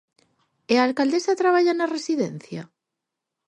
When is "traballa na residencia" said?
1.41-2.61